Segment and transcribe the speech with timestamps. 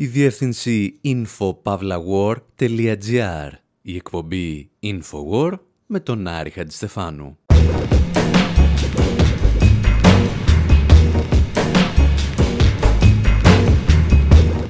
[0.00, 3.50] η διεύθυνση infopavlawar.gr,
[3.82, 5.52] η εκπομπή Infowar
[5.86, 7.38] με τον Άρη Χατζηστεφάνου.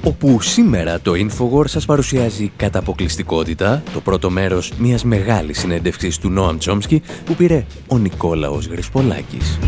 [0.03, 6.29] όπου σήμερα το Infowar σας παρουσιάζει κατά αποκλειστικότητα το πρώτο μέρος μιας μεγάλης συνέντευξης του
[6.29, 9.59] Νόαμ Τσόμσκι που πήρε ο Νικόλαος Γρυσπολάκης.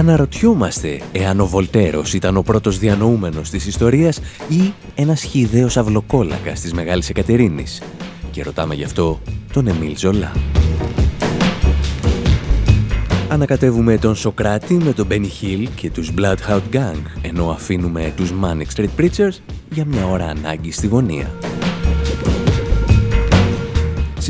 [0.00, 6.72] Αναρωτιόμαστε εάν ο Βολτέρος ήταν ο πρώτος διανοούμενος της ιστορίας ή ένας χιδαίος αυλοκόλακας της
[6.72, 7.82] Μεγάλης Εκατερίνης.
[8.30, 9.20] Και ρωτάμε γι' αυτό
[9.52, 10.32] τον Εμίλ Ζολά.
[13.28, 18.80] Ανακατεύουμε τον Σοκράτη με τον Benny Hill και τους Bloodhound Gang, ενώ αφήνουμε τους Manic
[18.80, 19.38] Street Preachers
[19.70, 21.30] για μια ώρα ανάγκη στη γωνία.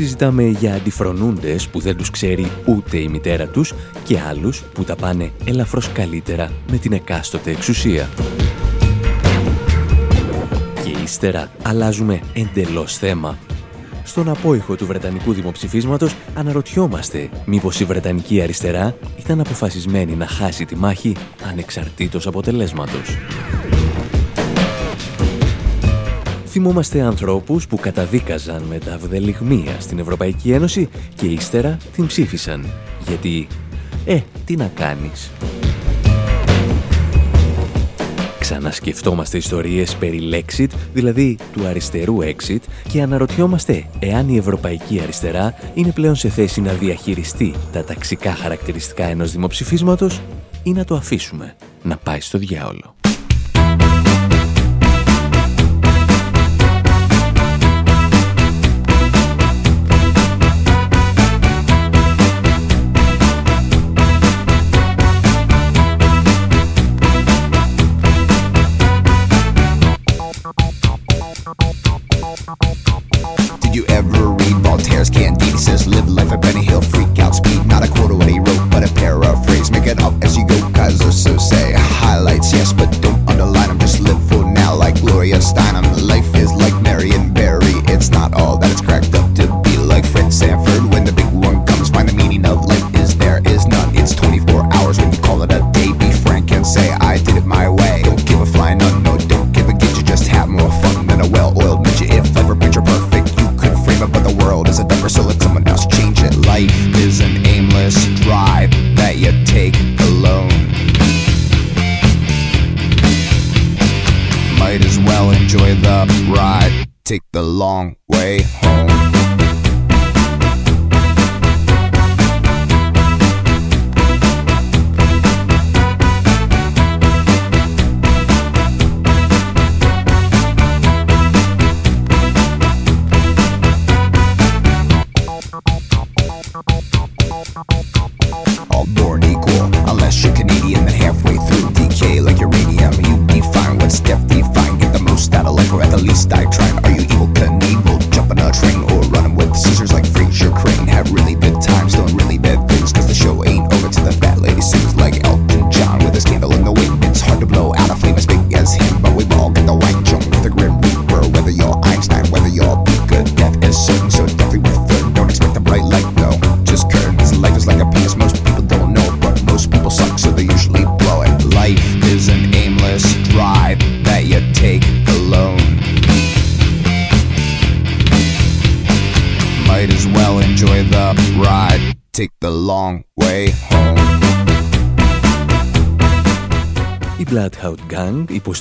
[0.01, 3.73] Συζητάμε για αντιφρονούντες που δεν τους ξέρει ούτε η μητέρα τους
[4.03, 8.09] και άλλους που τα πάνε ελαφρώς καλύτερα με την εκάστοτε εξουσία.
[10.83, 13.37] Και ύστερα αλλάζουμε εντελώς θέμα
[14.03, 20.75] στον απόϊχο του Βρετανικού δημοψηφίσματος αναρωτιόμαστε μήπως η Βρετανική αριστερά ήταν αποφασισμένη να χάσει τη
[20.75, 21.15] μάχη
[21.49, 23.17] ανεξαρτήτως αποτελέσματος.
[26.53, 32.65] Θυμόμαστε ανθρώπους που καταδίκαζαν με τα βδελιγμία στην Ευρωπαϊκή Ένωση και ύστερα την ψήφισαν.
[33.07, 33.47] Γιατί,
[34.05, 35.31] ε, τι να κάνεις.
[38.39, 45.91] Ξανασκεφτόμαστε ιστορίες περί Lexit, δηλαδή του αριστερού exit και αναρωτιόμαστε εάν η ευρωπαϊκή αριστερά είναι
[45.91, 50.21] πλέον σε θέση να διαχειριστεί τα ταξικά χαρακτηριστικά ενός δημοψηφίσματος
[50.63, 52.95] ή να το αφήσουμε να πάει στο διάολο.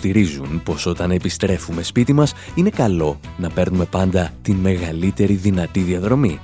[0.06, 6.38] Υποστηρίζουν πως όταν επιστρέφουμε σπίτι μας είναι καλό να παίρνουμε πάντα την μεγαλύτερη δυνατή διαδρομή.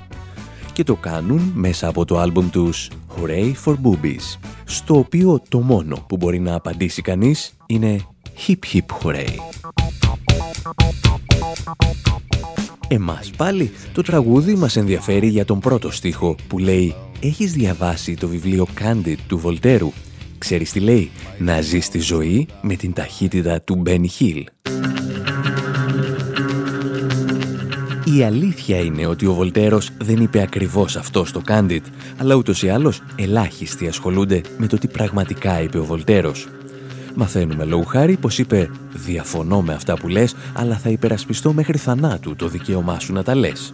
[0.73, 6.05] Και το κάνουν μέσα από το άλμπουμ τους Hooray for Boobies, στο οποίο το μόνο
[6.07, 7.99] που μπορεί να απαντήσει κανείς είναι
[8.47, 9.35] Hip Hip Hooray.
[12.87, 18.27] Εμάς πάλι το τραγούδι μας ενδιαφέρει για τον πρώτο στίχο που λέει «Έχεις διαβάσει το
[18.27, 19.91] βιβλίο Candid του Βολτέρου»
[20.37, 24.45] Ξέρεις τι λέει, να ζεις τη ζωή με την ταχύτητα του Μπένι Χιλ.
[28.17, 31.85] Η αλήθεια είναι ότι ο Βολτέρος δεν είπε ακριβώς αυτό στο Κάντιτ,
[32.17, 36.47] αλλά ούτως ή άλλως ελάχιστοι ασχολούνται με το τι πραγματικά είπε ο Βολτέρος.
[37.15, 42.35] Μαθαίνουμε λόγου χάρη πως είπε «Διαφωνώ με αυτά που λες, αλλά θα υπερασπιστώ μέχρι θανάτου
[42.35, 43.73] το δικαίωμά σου να τα λες».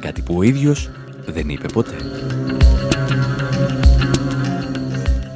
[0.00, 0.90] Κάτι που ο ίδιος
[1.26, 1.96] δεν είπε ποτέ.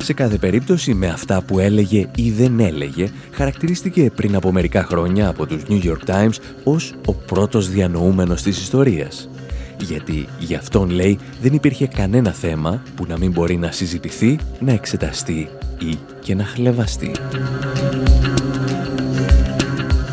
[0.02, 4.84] Σε σε κάθε περίπτωση με αυτά που έλεγε ή δεν έλεγε, χαρακτηρίστηκε πριν από μερικά
[4.84, 6.34] χρόνια από τους New York Times
[6.64, 9.28] ως ο πρώτος διανοούμενος της ιστορίας.
[9.80, 14.72] Γιατί γι' αυτόν λέει δεν υπήρχε κανένα θέμα που να μην μπορεί να συζητηθεί, να
[14.72, 17.12] εξεταστεί ή και να χλεβαστεί.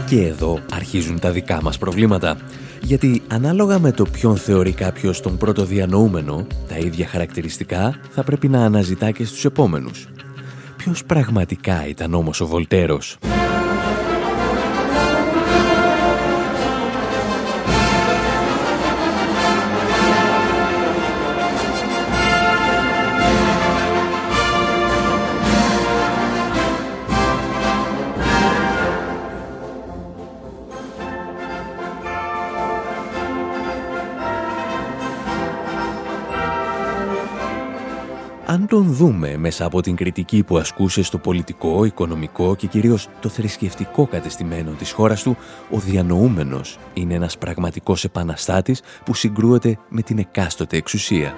[0.07, 2.37] Και εδώ αρχίζουν τα δικά μας προβλήματα.
[2.81, 8.47] Γιατί ανάλογα με το ποιον θεωρεί κάποιος τον πρώτο διανοούμενο, τα ίδια χαρακτηριστικά θα πρέπει
[8.47, 10.07] να αναζητά και στους επόμενους.
[10.77, 13.17] Ποιος πραγματικά ήταν όμως ο Βολτέρος;
[38.69, 44.07] Τον δούμε μέσα από την κριτική που ασκούσε στο πολιτικό, οικονομικό και κυρίως το θρησκευτικό
[44.07, 45.37] κατεστημένο της χώρας του,
[45.69, 51.33] ο διανοούμενος είναι ένας πραγματικός επαναστάτης που συγκρούεται με την εκάστοτε εξουσία.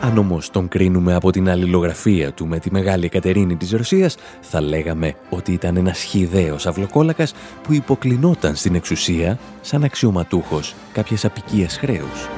[0.00, 4.60] Αν όμως τον κρίνουμε από την αλληλογραφία του με τη Μεγάλη Εκατερίνη της Ρωσίας, θα
[4.60, 12.28] λέγαμε ότι ήταν ένας χιδαίος αυλοκόλακας που υποκλεινόταν στην εξουσία σαν αξιωματούχος κάποιες απικίες χρέους.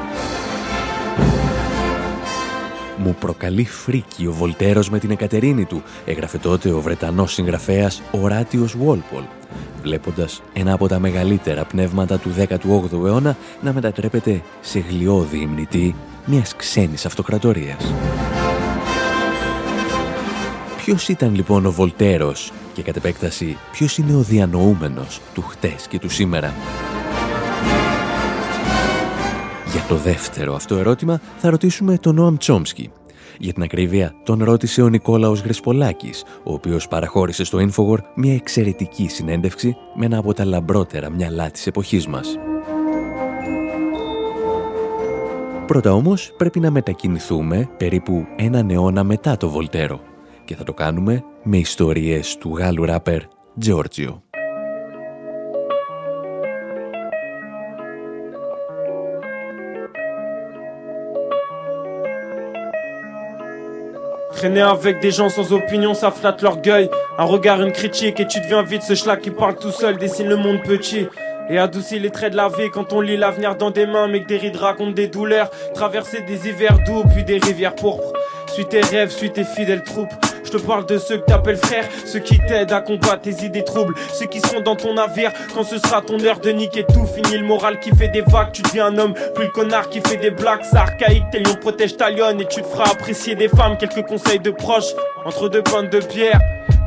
[3.04, 8.76] «Μου προκαλεί φρίκι ο Βολτέρος με την Εκατερίνη του», έγραφε τότε ο Βρετανός συγγραφέας Οράτιος
[8.76, 9.22] Βόλπολ,
[9.82, 15.94] βλέποντας ένα από τα μεγαλύτερα πνεύματα του 18ου αιώνα να μετατρέπεται σε γλιώδη υμνητή
[16.26, 17.94] μιας ξένης αυτοκρατορίας.
[20.76, 25.98] Ποιος ήταν λοιπόν ο Βολτέρος και κατ' επέκταση ποιος είναι ο διανοούμενος του χτες και
[25.98, 26.54] του σήμερα;
[29.82, 32.90] Για το δεύτερο αυτό ερώτημα θα ρωτήσουμε τον Νόαμ Τσόμσκι.
[33.38, 39.08] Για την ακρίβεια τον ρώτησε ο Νικόλαος Γρεσπολάκης, ο οποίος παραχώρησε στο Infowar μια εξαιρετική
[39.08, 42.36] συνέντευξη με ένα από τα λαμπρότερα μυαλά της εποχής μας.
[45.66, 50.00] Πρώτα όμως πρέπει να μετακινηθούμε περίπου έναν αιώνα μετά το Βολτέρο
[50.44, 53.22] και θα το κάνουμε με ιστορίες του Γάλλου ράπερ
[53.58, 54.22] Τζόρτζιο.
[64.42, 66.90] Traîner avec des gens sans opinion, ça flatte l'orgueil.
[67.16, 70.28] Un regard, une critique, et tu deviens vite ce schlag qui parle tout seul, dessine
[70.28, 71.06] le monde petit.
[71.50, 74.22] Et adoucit les traits de la vie quand on lit l'avenir dans des mains, mais
[74.22, 75.50] que des rides racontent des douleurs.
[75.74, 78.12] Traverser des hivers doux, puis des rivières pourpres.
[78.48, 80.12] Suis tes rêves, suis tes fidèles troupes.
[80.44, 83.64] Je te parle de ceux que t'appelles frères, ceux qui t'aident à combattre tes idées
[83.64, 87.06] troubles, ceux qui seront dans ton navire quand ce sera ton heure de niquer tout.
[87.06, 90.00] Fini le moral qui fait des vagues, tu deviens un homme, plus le connard qui
[90.00, 90.60] fait des blagues.
[90.70, 93.78] C'est archaïque, tes lions protègent ta lionne et tu te feras apprécier des femmes.
[93.78, 94.92] Quelques conseils de proches,
[95.24, 96.40] entre deux pintes de bière,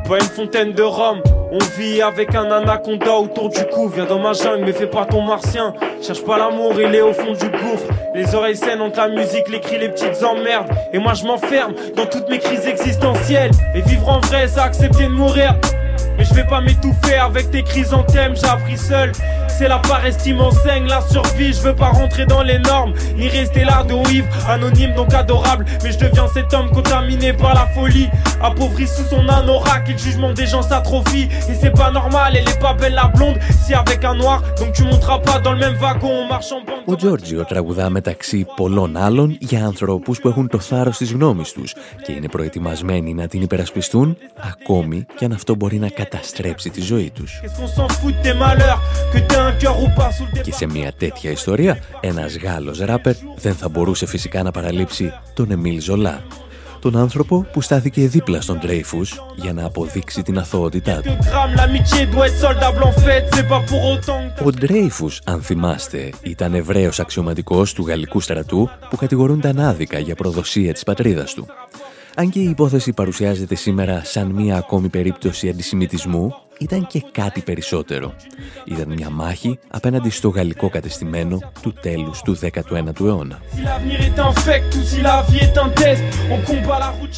[0.06, 1.20] pas une fontaine de rhum.
[1.50, 3.88] On vit avec un anaconda autour du cou.
[3.88, 5.74] Viens dans ma jungle, mais fais pas ton martien.
[6.00, 7.86] Cherche pas l'amour, il est au fond du gouffre.
[8.14, 10.68] Les oreilles saines entre la musique, les cris, les petites emmerdes.
[10.92, 13.50] Et moi je m'enferme dans toutes mes crises existentielles.
[13.74, 15.56] Et vivre en vrai, c'est accepter de mourir.
[16.16, 19.12] Mais je vais pas m'étouffer avec tes chrysanthèmes, j'ai appris seul
[19.57, 21.53] C'est la paresse qui m'enseigne la survie.
[21.53, 25.65] Je veux pas rentrer dans les normes, ni rester là de ivre, anonyme donc adorable.
[25.83, 28.09] Mais je deviens cet homme contaminé par la folie,
[28.41, 29.83] appauvri sous son anorak.
[29.89, 31.27] Et le jugement des gens s'atrophie.
[31.49, 33.37] Et c'est pas normal, elle est pas belle la blonde.
[33.63, 36.61] Si avec un noir, donc tu monteras pas dans le même wagon, on marche en
[36.65, 36.85] bande.
[36.85, 41.73] Ο Τζόρτζιο τραγουδά μεταξύ πολλών άλλων για ανθρώπους που έχουν το θάρρος της γνώμης τους
[42.05, 44.17] και είναι προετοιμασμένοι να την υπερασπιστούν
[44.51, 47.41] ακόμη και αν αυτό μπορεί να καταστρέψει τη ζωή τους.
[50.42, 55.50] Και σε μια τέτοια ιστορία, ένας Γάλλος ράπερ δεν θα μπορούσε φυσικά να παραλείψει τον
[55.50, 56.22] Εμίλ Ζολά,
[56.80, 61.16] τον άνθρωπο που στάθηκε δίπλα στον Τρέιφους για να αποδείξει την αθωότητά του.
[64.44, 70.72] Ο Ντρέιφους, αν θυμάστε, ήταν Εβραίος αξιωματικός του γαλλικού στρατού που κατηγορούνταν άδικα για προδοσία
[70.72, 71.46] της πατρίδας του.
[72.18, 78.14] Αν και η υπόθεση παρουσιάζεται σήμερα σαν μία ακόμη περίπτωση αντισημιτισμού, ήταν και κάτι περισσότερο.
[78.64, 83.40] Ήταν μια μάχη απέναντι στο γαλλικό κατεστημένο του τέλους του 19ου αιώνα.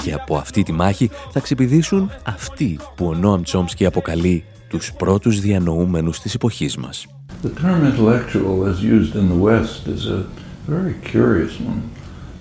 [0.02, 5.40] Και από αυτή τη μάχη θα ξεπηδήσουν αυτοί που ο Νόαμ Τσόμσκι αποκαλεί τους πρώτους
[5.40, 7.06] διανοούμενους της εποχής μας.
[7.42, 10.20] The term intellectual as used in the West is a
[10.66, 11.82] very curious one.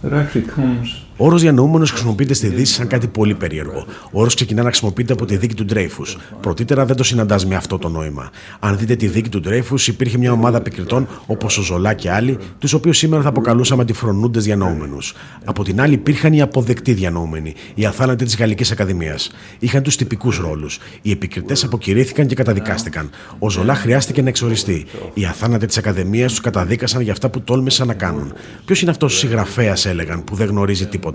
[0.03, 3.85] It actually comes Ο όρος διανοούμενο χρησιμοποιείται στη Δύση σαν κάτι πολύ περίεργο.
[4.11, 6.17] Ο όρος ξεκινά να χρησιμοποιείται από τη δίκη του Ντρέιφους.
[6.41, 8.29] Πρωτήτερα δεν το συναντάς με αυτό το νόημα.
[8.59, 12.37] Αν δείτε τη δίκη του Ντρέιφους, υπήρχε μια ομάδα επικριτών όπως ο Ζολά και άλλοι,
[12.59, 14.97] τους οποίους σήμερα θα αποκαλούσαμε αντιφρονούντες διανοούμενου.
[15.45, 19.31] Από την άλλη υπήρχαν οι αποδεκτοί διανοούμενοι, οι αθάνατοι της Γαλλικής Ακαδημίας.
[19.59, 20.79] Είχαν τους τυπικούς ρόλους.
[21.01, 23.09] Οι επικριτές αποκηρύθηκαν και καταδικάστηκαν.
[23.39, 24.85] Ο Ζολά χρειάστηκε να εξοριστεί.
[25.13, 28.33] Οι αθάνατοι της Ακαδημίας τους καταδίκασαν για αυτά που τόλμησαν να κάνουν.
[28.65, 31.05] Ποιος είναι αυτός ο συγγραφέας, έλεγαν, που δεν γνωρίζει τίποτα;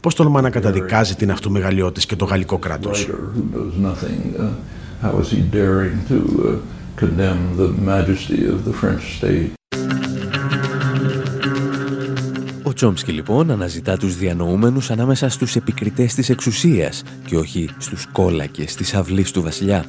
[0.00, 3.08] Πώς τολμά να καταδικάζει την αυτού μεγαλειώτης και το γαλλικό κράτος;
[12.62, 18.74] Ο Τσόμσκι λοιπόν αναζητά τους διανοούμενους ανάμεσα στους επικριτές της εξουσίας και όχι στους κόλακες
[18.74, 19.84] της αυλής του βασιλιά.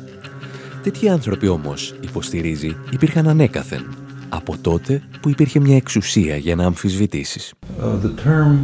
[0.83, 3.85] Τέτοιοι άνθρωποι όμως, υποστηρίζει, υπήρχαν ανέκαθεν,
[4.29, 7.53] από τότε που υπήρχε μια εξουσία για να αμφισβητήσεις.
[7.81, 8.55] Uh, the term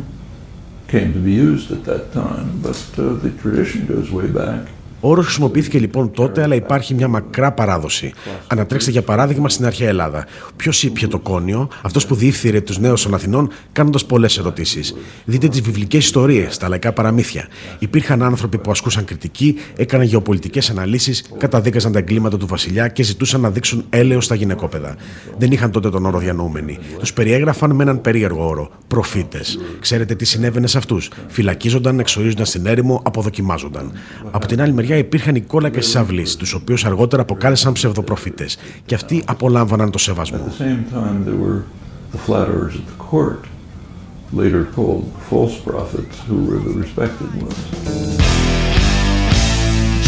[0.88, 4.68] came to be used at that time, but uh, the tradition goes way back.
[5.00, 8.14] Ο όρο χρησιμοποιήθηκε λοιπόν τότε, αλλά υπάρχει μια μακρά παράδοση.
[8.48, 10.26] Ανατρέξτε για παράδειγμα στην αρχαία Ελλάδα.
[10.56, 14.96] Ποιος ήπια το κόνιο, αυτός που διήφθηρε τους νέους των Αθηνών, κάνοντας πολλές ερωτήσεις.
[15.26, 17.48] Δείτε τις βιβλικές ιστορίες, τα λαϊκά παραμύθια.
[17.80, 23.42] Υπήρχαν άνθρωποι που ασκούσαν κριτική, έκαναν γεωπολιτικές αναλύσεις, καταδίκαζαν τα εγκλήματα του βασιλιά και ζητούσαν
[23.42, 24.96] να δείξουν έλεος στα γυναικόπαιδα.
[25.38, 26.78] Δεν είχαν τότε τον όρο διανοούμενοι.
[27.00, 28.70] Τους περιέγραφαν με έναν περίεργο όρο.
[28.88, 29.60] Προφήτες.
[29.80, 33.92] Ξέρετε τι συνέβαινε σε αυτούς; Φυλακίζονταν, εξορίζονταν στην έρημο, αποδοκιμάζονταν.
[34.32, 38.46] Από την άλλη μεριά υπήρχαν οι κόλακε τη αυλή, τους οποίους αργότερα αποκάλεσαν ψευδοπροφήτε.
[38.86, 40.54] Και αυτοί απολάμβαναν το σεβασμό.
[44.44, 47.60] later called false prophets, who were the respected ones.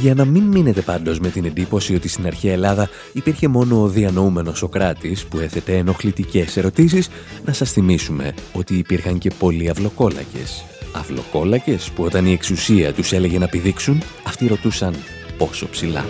[0.00, 3.88] Για να μην μείνετε πάντως με την εντύπωση ότι στην αρχαία Ελλάδα υπήρχε μόνο ο
[3.88, 7.08] διανοούμενος Σοκράτης που έθετε ενοχλητικές ερωτήσεις,
[7.44, 10.64] να σας θυμίσουμε ότι υπήρχαν και πολλοί αυλοκόλακες.
[10.92, 14.94] Αυλοκόλακες που όταν η εξουσία τους έλεγε να πηδήξουν, αυτοί ρωτούσαν
[15.38, 16.04] πόσο ψηλά.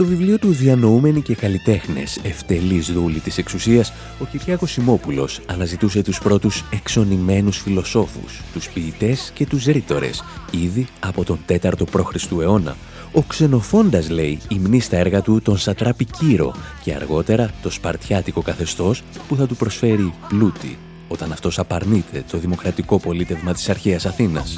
[0.00, 6.18] Στο βιβλίο του «Διανοούμενοι και καλλιτέχνες, ευτελής δούλη της εξουσίας», ο Κυριάκος Σιμόπουλος αναζητούσε τους
[6.18, 12.32] πρώτους εξονημένους φιλοσόφους, τους ποιητές και τους ρήτορες, ήδη από τον 4ο π.Χ.
[12.40, 12.76] αιώνα.
[13.12, 19.02] Ο Ξενοφόντας, λέει, υμνεί στα έργα του τον Σατράπη Κύρο και αργότερα το Σπαρτιάτικο καθεστώς
[19.28, 20.78] που θα του προσφέρει πλούτη
[21.08, 24.56] όταν αυτός απαρνείται το δημοκρατικό πολίτευμα της αρχαίας Αθήνας.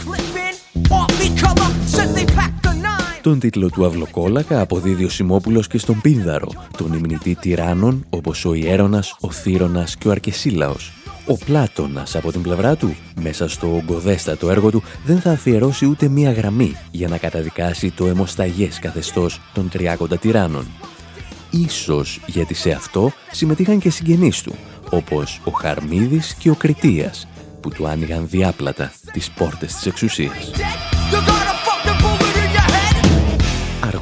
[3.22, 8.54] Τον τίτλο του Αυλοκόλακα αποδίδει ο Σιμόπουλος και στον Πίνδαρο, τον υμνητή τυράννων όπως ο
[8.54, 10.92] Ιέρονας, ο Θύρονας και ο Αρκεσίλαος.
[11.26, 16.08] Ο Πλάτωνας από την πλευρά του, μέσα στο ογκοδέστατο έργο του, δεν θα αφιερώσει ούτε
[16.08, 20.66] μία γραμμή για να καταδικάσει το αιμοσταγές καθεστώς των τριάκοντα τυράννων.
[21.50, 24.54] Ίσως γιατί σε αυτό συμμετείχαν και συγγενείς του,
[24.90, 27.28] όπως ο Χαρμίδης και ο Κριτίας,
[27.60, 30.50] που του άνοιγαν διάπλατα τις πόρτες της εξουσίας.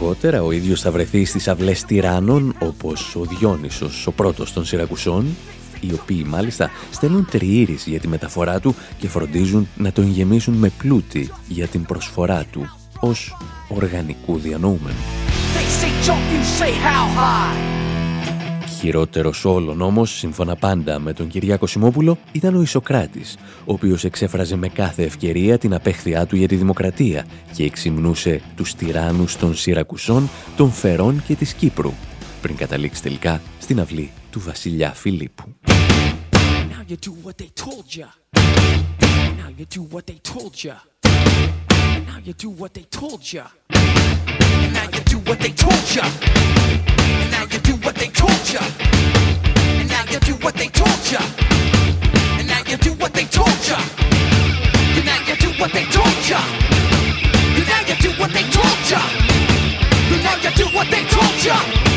[0.00, 5.26] Αργότερα ο ίδιος θα βρεθεί στις αυλές τυράννων όπως ο Διόνυσος, ο πρώτος των Σιρακουσών,
[5.80, 10.72] οι οποίοι μάλιστα στέλνουν τριήρης για τη μεταφορά του και φροντίζουν να τον γεμίσουν με
[10.78, 13.36] πλούτη για την προσφορά του ως
[13.68, 14.98] οργανικού διανοούμενου.
[18.80, 24.56] Χειρότερος όλων όμως, σύμφωνα πάντα με τον Κυριάκο Σιμόπουλο, ήταν ο Ισοκράτης, ο οποίος εξέφραζε
[24.56, 30.28] με κάθε ευκαιρία την απέχθειά του για τη δημοκρατία και εξυμνούσε τους τυράννους των Σιρακουσών,
[30.56, 31.92] των Φερών και της Κύπρου,
[32.42, 35.44] πριν καταλήξει τελικά στην αυλή του βασιλιά Φιλίππου.
[42.10, 43.46] now you do what they told ya.
[45.30, 45.38] And
[47.30, 48.60] now you do what they told ya.
[49.78, 51.20] And now you do what they told ya.
[52.36, 53.78] And now you do what they told ya.
[54.96, 56.40] And now you do what they told ya.
[60.10, 61.54] And now you do what they told ya.
[61.84, 61.89] And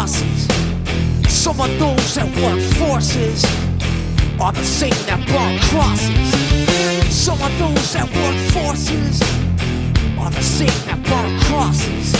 [0.00, 0.46] bosses.
[1.28, 3.44] Some of those that work forces
[4.40, 6.28] are the same that brought crosses.
[7.12, 9.20] Some of those that work forces
[10.18, 12.16] are the same that brought crosses.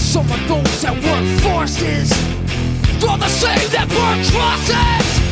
[0.00, 2.10] Some of those that work forces
[3.06, 5.23] are the same that brought crosses.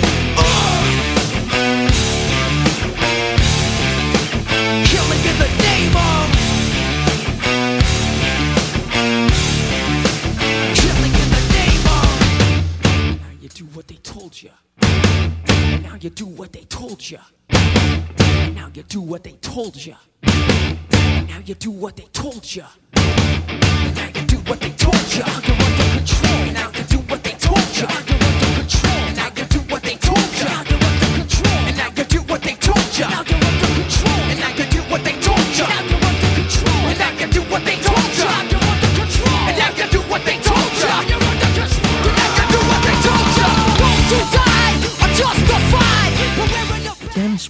[16.03, 17.19] You do what they told you
[17.51, 22.57] And now you do what they told you And now you do what they told
[22.57, 22.65] you
[22.97, 26.33] And now you do what they told you You're under control.
[26.33, 28.95] And now you do what they told you You're under control.
[28.95, 31.57] And now you do what they told you You're under control.
[31.69, 33.32] And now you do what they told you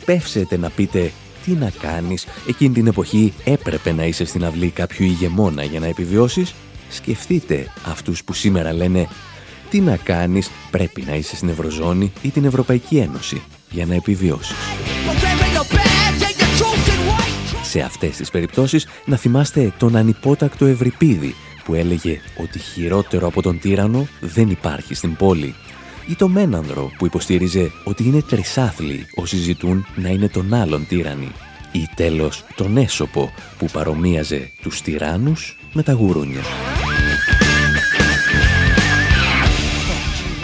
[0.07, 0.13] the...
[0.13, 1.13] Κι αν σπεύσετε να πείτε
[1.45, 5.87] τι να κάνεις, εκείνη την εποχή έπρεπε να είσαι στην αυλή κάποιου ηγεμόνα για να
[5.87, 6.55] επιβιώσεις,
[6.89, 9.09] σκεφτείτε αυτούς που σήμερα λένε
[9.71, 14.57] τι να κάνεις, πρέπει να είσαι στην Ευρωζώνη ή την Ευρωπαϊκή Ένωση για να επιβιώσεις.
[17.63, 23.59] Σε αυτές τις περιπτώσεις να θυμάστε τον ανυπότακτο Ευρυπίδη που έλεγε ότι χειρότερο από τον
[23.59, 25.55] τύρανο δεν υπάρχει στην πόλη
[26.07, 31.33] ή το Μένανδρο που υποστήριζε ότι είναι τρισάθλοι όσοι ζητούν να είναι τον άλλον τύρανοι
[31.73, 36.43] ή τέλος τον Έσωπο που παρομοίαζε τους τυράννους με τα γουρούνια.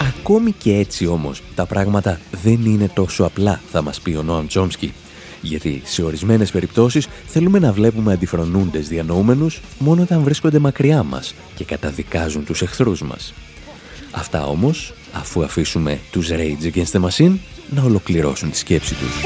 [0.07, 4.47] Ακόμη και έτσι όμως τα πράγματα δεν είναι τόσο απλά θα μας πει ο Νόαμ
[4.47, 4.93] Τσόμσκι
[5.41, 11.63] γιατί σε ορισμένες περιπτώσεις θέλουμε να βλέπουμε αντιφρονούντες διανοούμενους μόνο όταν βρίσκονται μακριά μας και
[11.63, 13.33] καταδικάζουν τους εχθρούς μας.
[14.11, 17.35] Αυτά όμως, αφού αφήσουμε τους Rage Against the Machine
[17.69, 19.21] να ολοκληρώσουν τη σκέψη τους.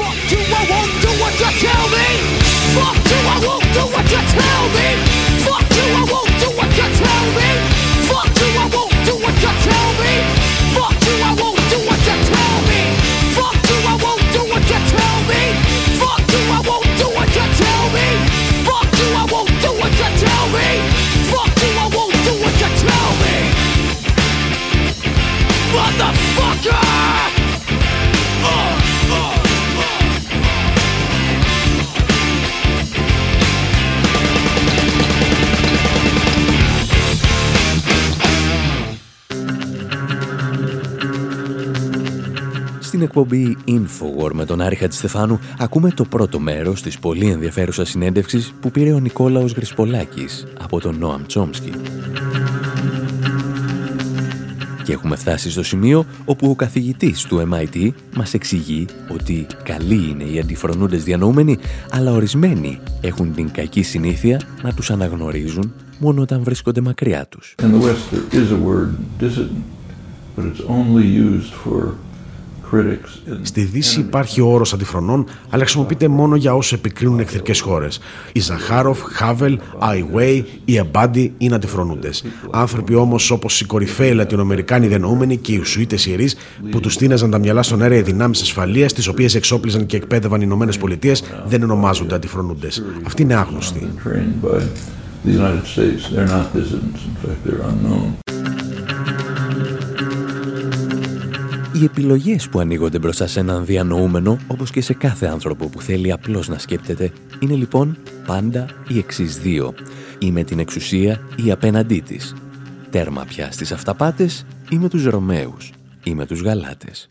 [42.94, 48.54] Στην εκπομπή Infowar με τον Άρη Χατζηστεφάνου ακούμε το πρώτο μέρος της πολύ ενδιαφέρουσας συνέντευξης
[48.60, 51.70] που πήρε ο Νικόλαος Γρυσπολάκης από τον Νόαμ Τσόμσκι.
[54.84, 60.24] Και έχουμε φτάσει στο σημείο όπου ο καθηγητής του MIT μας εξηγεί ότι καλοί είναι
[60.24, 61.58] οι αντιφρονούντες διανοούμενοι,
[61.90, 67.54] αλλά ορισμένοι έχουν την κακή συνήθεια να τους αναγνωρίζουν μόνο όταν βρίσκονται μακριά τους.
[73.42, 78.00] Στη Δύση υπάρχει ο όρος αντιφρονών, αλλά χρησιμοποιείται μόνο για όσους επικρίνουν εχθρικές χώρες.
[78.32, 82.24] Οι Ζαχάροφ, Χάβελ, Άι Βέι, οι Αμπάντι είναι αντιφρονούντες.
[82.50, 86.36] Άνθρωποι όμως όπως οι κορυφαίοι Λατινοαμερικάνοι διανοούμενοι και οι Ουσουίτες ιερείς
[86.70, 90.40] που τους στείναζαν τα μυαλά στον αέρα οι δυνάμεις ασφαλείας, τις οποίες εξόπλιζαν και εκπαίδευαν
[90.40, 92.82] οι Ηνωμένες Πολιτείες, δεν ονομάζονται αντιφρονούντες.
[93.06, 93.88] Αυτοί είναι άγνωστοι.
[101.80, 106.12] Οι επιλογές που ανοίγονται μπροστά σε έναν διανοούμενο, όπως και σε κάθε άνθρωπο που θέλει
[106.12, 109.74] απλώς να σκέπτεται, είναι λοιπόν πάντα οι εξής δύο.
[110.18, 112.34] Ή με την εξουσία ή απέναντί της.
[112.90, 115.72] Τέρμα πια στις αυταπάτες ή με τους Ρωμαίους
[116.04, 117.08] ή με τους Γαλάτες.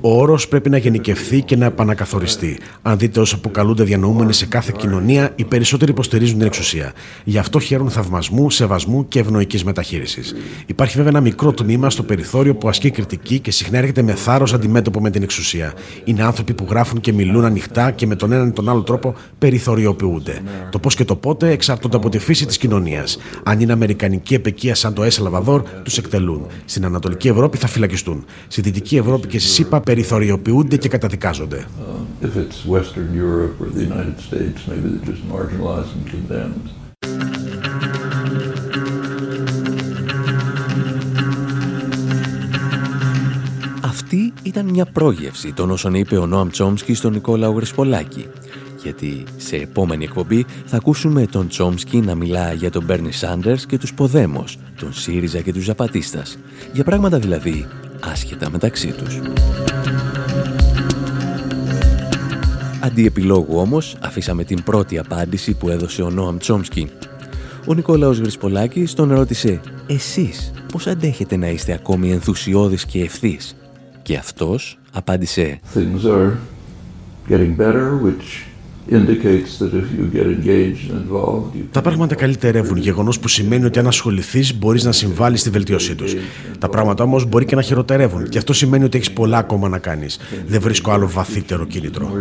[0.00, 2.58] Ο όρος πρέπει να γενικευθεί και να επανακαθοριστεί.
[2.82, 6.92] Αν δείτε όσο αποκαλούνται διανοούμενοι σε κάθε κοινωνία, οι περισσότεροι υποστηρίζουν την εξουσία.
[7.24, 10.34] Γι' αυτό χαίρουν θαυμασμού, σεβασμού και ευνοϊκής μεταχείρισης.
[10.66, 14.52] Υπάρχει βέβαια ένα μικρό τμήμα στο περιθώριο που ασκεί κριτική και συχνά έρχεται με θάρρος
[14.52, 15.72] αντιμέτωπο με την εξουσία.
[16.04, 19.14] Είναι άνθρωποι που γράφουν και μιλούν ανοιχτά και με τον έναν ή τον άλλο τρόπο
[19.38, 20.40] περιθωριοποιούνται.
[20.70, 23.18] Το πώς και το πότε εξαρτώνται από τη φύση της κοινωνίας.
[23.42, 26.46] Αν είναι Αμερικανική επαικία σαν το Εσαλβαδόρ, τους εκτελούν.
[26.64, 28.24] Στην Ανατολική Ευρώπη Ευρώπη θα φυλακιστούν.
[28.48, 31.66] Στη Δυτική Ευρώπη και στη ΣΥΠΑ περιθωριοποιούνται και καταδικάζονται.
[43.82, 48.26] Αυτή ήταν μια πρόγευση των όσων είπε ο Νόαμ Τσόμσκι στον Νικόλαο Γρυσπολάκη
[48.82, 53.78] γιατί σε επόμενη εκπομπή θα ακούσουμε τον Τσόμσκι να μιλά για τον Μπέρνι Σάντερς και
[53.78, 56.38] τους Ποδέμος, τον ΣΥΡΙΖΑ και τους Ζαπατίστας,
[56.72, 57.66] για πράγματα δηλαδή
[58.00, 59.20] άσχετα μεταξύ τους.
[62.80, 66.90] Αντί επιλόγου όμως, αφήσαμε την πρώτη απάντηση που έδωσε ο Νόαμ Τσόμσκι.
[67.66, 73.56] Ο Νικόλαος Γρυσπολάκης τον ρώτησε «Εσείς πώς αντέχετε να είστε ακόμη ενθουσιώδης και ευθύς»
[74.02, 76.32] και αυτός απάντησε Things are
[77.28, 78.49] getting better, which
[81.70, 86.14] τα πράγματα καλυτερεύουν, γεγονός που σημαίνει ότι αν ασχοληθείς μπορείς να συμβάλλεις στη βελτίωσή τους.
[86.58, 89.78] Τα πράγματα όμως μπορεί και να χειροτερεύουν, και αυτό σημαίνει ότι έχεις πολλά ακόμα να
[89.78, 90.18] κάνεις.
[90.46, 92.12] Δεν βρίσκω άλλο βαθύτερο κίνητρο.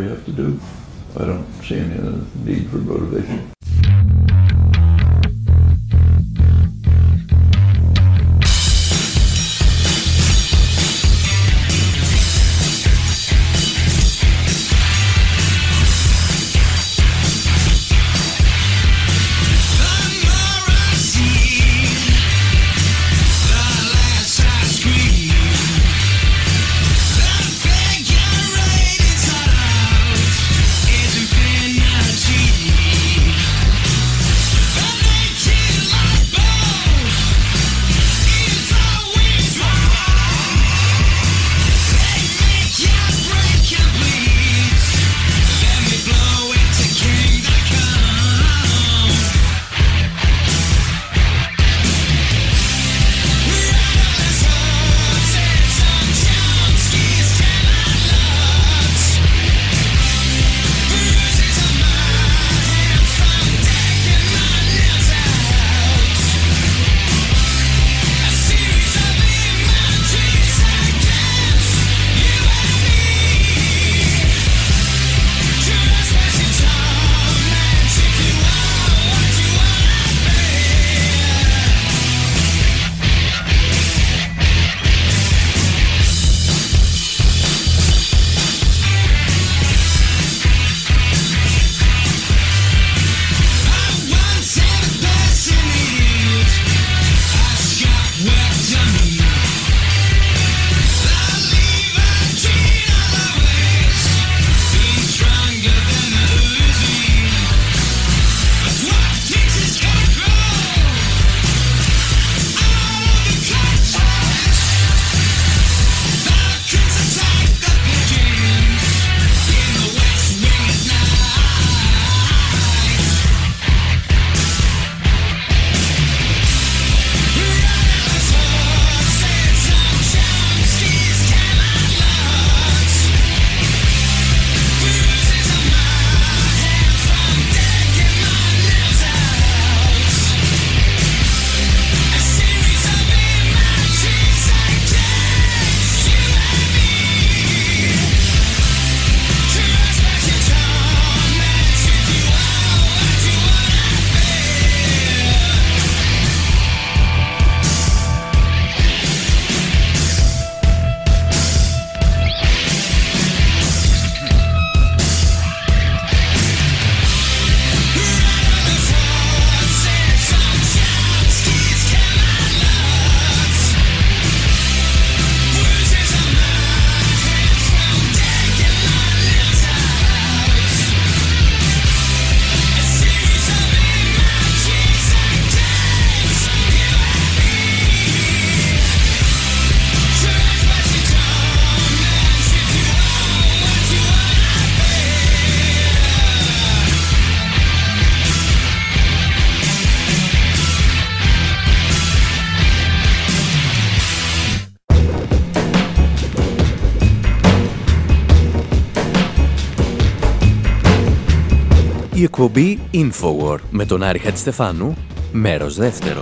[212.44, 214.98] Εκπομπή Infowar με τον Άρη Χατζηστεφάνου,
[215.32, 216.22] μέρος δεύτερο.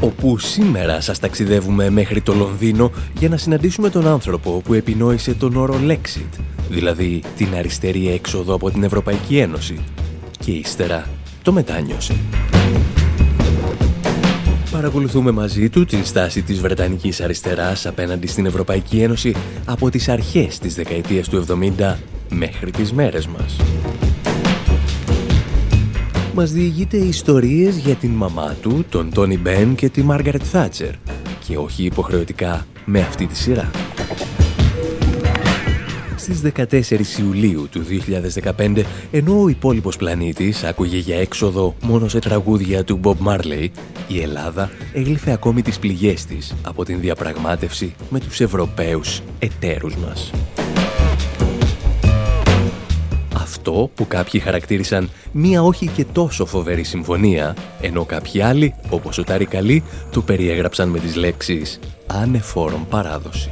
[0.00, 5.56] Όπου σήμερα σας ταξιδεύουμε μέχρι το Λονδίνο για να συναντήσουμε τον άνθρωπο που επινόησε τον
[5.56, 9.78] όρο Lexit, δηλαδή την αριστερή έξοδο από την Ευρωπαϊκή Ένωση.
[10.38, 11.08] Και ύστερα
[11.42, 12.16] το μετάνιωσε.
[14.70, 20.58] Παρακολουθούμε μαζί του την στάση της Βρετανικής αριστεράς απέναντι στην Ευρωπαϊκή Ένωση από τις αρχές
[20.58, 21.96] της δεκαετίας του 70
[22.30, 23.56] μέχρι τις μέρες μας.
[26.34, 30.90] Μας διηγείται ιστορίες για την μαμά του, τον Τόνι Μπεν και τη Μάργαρετ Θάτσερ
[31.46, 33.70] και όχι υποχρεωτικά με αυτή τη σειρά.
[36.16, 37.82] Στις 14 Ιουλίου του
[38.56, 43.68] 2015, ενώ ο υπόλοιπος πλανήτης άκουγε για έξοδο μόνο σε τραγούδια του Bob Marley,
[44.08, 50.30] η Ελλάδα έγλυφε ακόμη τις πληγές της από την διαπραγμάτευση με τους Ευρωπαίους εταίρους μας.
[53.48, 59.24] Αυτό που κάποιοι χαρακτήρισαν μία όχι και τόσο φοβερή συμφωνία, ενώ κάποιοι άλλοι, όπως ο
[59.24, 63.50] Τάρικαλή, το περιέγραψαν με τις λέξεις «ανεφόρον παράδοση».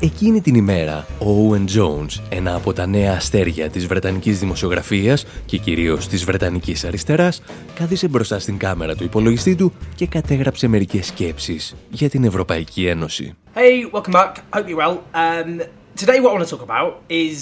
[0.00, 5.56] Εκείνη την ημέρα, ο Owen Jones, ένα από τα νέα αστέρια της Βρετανικής δημοσιογραφίας και
[5.56, 7.42] κυρίως της Βρετανικής αριστεράς,
[7.74, 13.34] κάθισε μπροστά στην κάμερα του υπολογιστή του και κατέγραψε μερικές σκέψεις για την Ευρωπαϊκή Ένωση.
[13.54, 14.32] Hey, welcome back.
[14.52, 14.96] Hope you're well.
[15.14, 15.66] Um,
[15.96, 17.36] today what I want to talk about is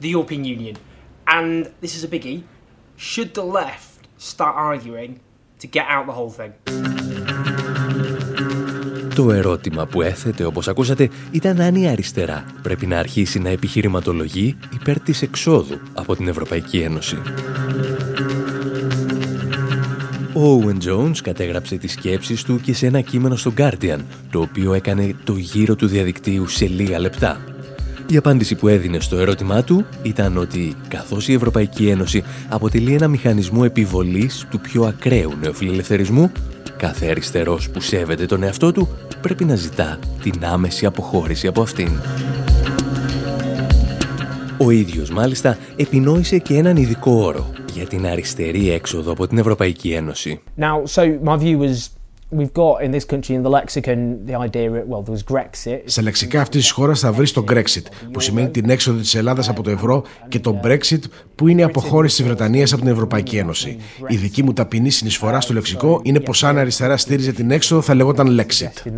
[0.00, 0.76] the European Union.
[1.26, 2.42] And this is a biggie.
[2.96, 5.20] Should the left start arguing
[5.60, 6.52] to get out the whole thing?
[9.14, 14.56] Το ερώτημα που έθετε, όπως ακούσατε, ήταν αν η αριστερά πρέπει να αρχίσει να επιχειρηματολογεί
[14.72, 17.16] υπέρ της εξόδου από την Ευρωπαϊκή Ένωση.
[20.34, 23.98] Ο Owen Jones κατέγραψε τις σκέψεις του και σε ένα κείμενο στο Guardian,
[24.30, 27.51] το οποίο έκανε το γύρο του διαδικτύου σε λίγα λεπτά.
[28.12, 33.08] Η απάντηση που έδινε στο ερώτημά του ήταν ότι καθώς η Ευρωπαϊκή Ένωση αποτελεί ένα
[33.08, 36.32] μηχανισμό επιβολής του πιο ακραίου νεοφιλελευθερισμού,
[36.76, 38.88] κάθε αριστερός που σέβεται τον εαυτό του
[39.20, 41.88] πρέπει να ζητά την άμεση αποχώρηση από αυτήν.
[44.58, 49.90] Ο ίδιος μάλιστα επινόησε και έναν ειδικό όρο για την αριστερή έξοδο από την Ευρωπαϊκή
[49.90, 50.42] Ένωση.
[50.58, 52.01] Now, so my view was
[52.32, 55.80] we've got in this country in the lexicon the idea well there was Grexit.
[55.84, 59.48] Σε λεξικά αυτής της χώρας θα βρεις το Grexit, που σημαίνει την έξοδο της Ελλάδας
[59.48, 61.00] από το ευρώ, και το Brexit,
[61.34, 63.76] που είναι η αποχώρηση της Βρετανίας από την Ευρωπαϊκή Ένωση.
[64.08, 67.94] Η δική μου ταπεινή συνεισφορά στο λεξικό είναι πως αν αριστερά στήριζε την έξοδο θα
[67.94, 68.92] λεγόταν Lexit.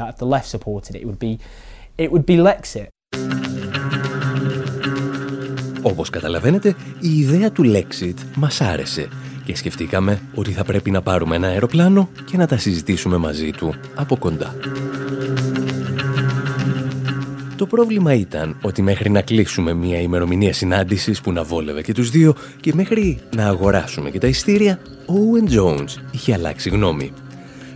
[5.83, 9.09] Όπως καταλαβαίνετε, η ιδέα του Lexit μας άρεσε
[9.45, 13.75] και σκεφτήκαμε ότι θα πρέπει να πάρουμε ένα αεροπλάνο και να τα συζητήσουμε μαζί του
[13.95, 14.55] από κοντά.
[17.57, 22.11] Το πρόβλημα ήταν ότι μέχρι να κλείσουμε μια ημερομηνία συνάντησης που να βόλευε και τους
[22.11, 27.13] δύο και μέχρι να αγοράσουμε και τα ειστήρια, ο Owen Jones είχε αλλάξει γνώμη.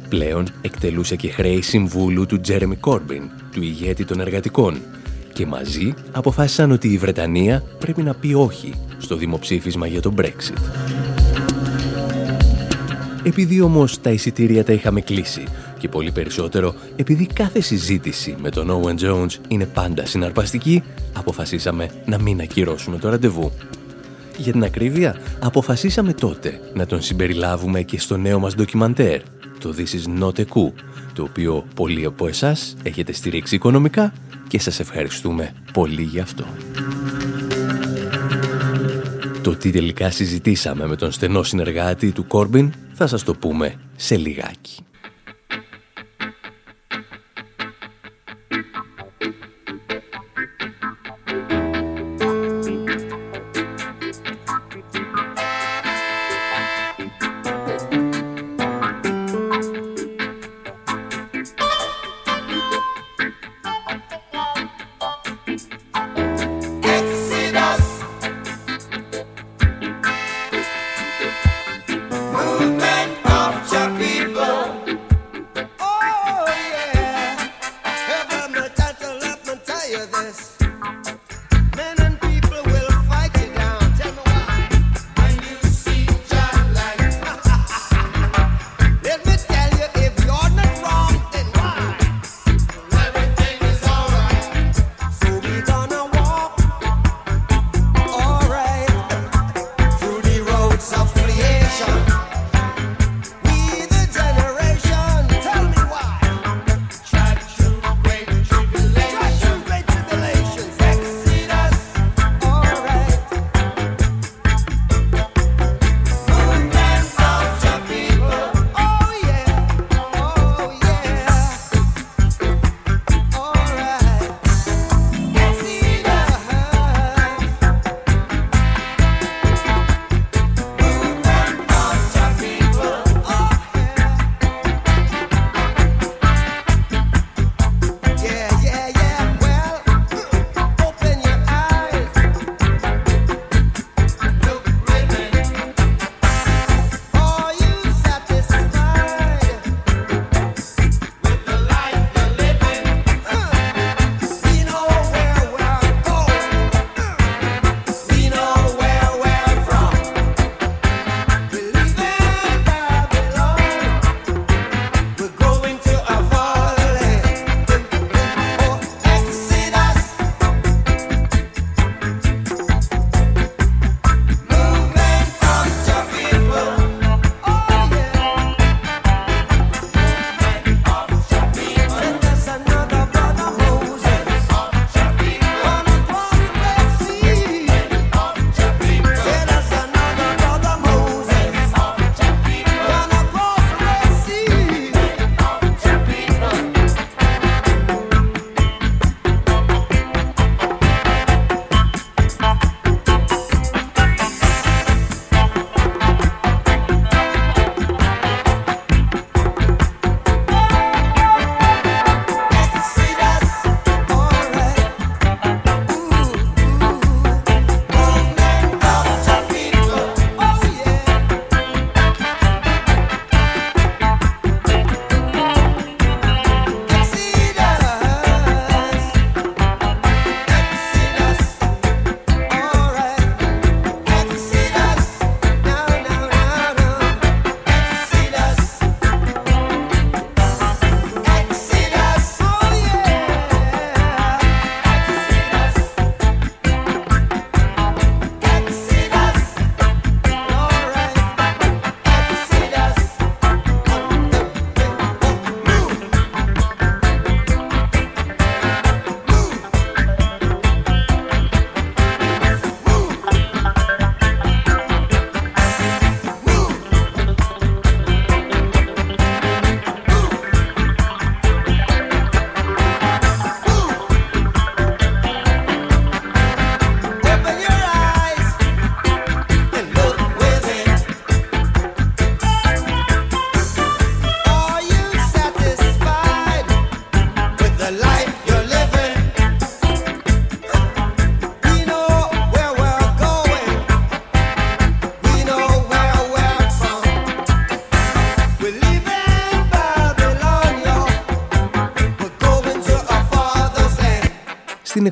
[0.09, 4.81] Πλέον εκτελούσε και χρέη συμβούλου του Τζέρεμι Κόρμπιν, του ηγέτη των εργατικών,
[5.33, 11.28] και μαζί αποφάσισαν ότι η Βρετανία πρέπει να πει όχι στο δημοψήφισμα για το Brexit.
[13.23, 15.45] Επειδή όμως τα εισιτήρια τα είχαμε κλείσει
[15.79, 22.19] και πολύ περισσότερο επειδή κάθε συζήτηση με τον Owen Jones είναι πάντα συναρπαστική, αποφασίσαμε να
[22.19, 23.53] μην ακυρώσουμε το ραντεβού.
[24.37, 29.21] Για την ακρίβεια, αποφασίσαμε τότε να τον συμπεριλάβουμε και στο νέο μας ντοκιμαντέρ,
[29.59, 30.73] το This is not a coup,
[31.13, 34.13] το οποίο πολλοί από εσάς έχετε στηρίξει οικονομικά
[34.49, 36.45] και σας ευχαριστούμε πολύ γι' αυτό.
[39.49, 44.17] Το τι τελικά συζητήσαμε με τον στενό συνεργάτη του Κόρμπιν θα σας το πούμε σε
[44.17, 44.88] λιγάκι.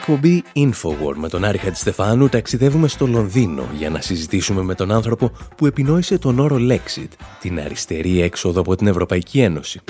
[0.09, 5.31] Εκπομπή Infowar με τον Άρη Χατζηστεφάνου ταξιδεύουμε στο Λονδίνο για να συζητήσουμε με τον άνθρωπο
[5.57, 7.09] που επινόησε τον όρο Lexit,
[7.41, 9.81] την αριστερή έξοδο από την Ευρωπαϊκή Ένωση.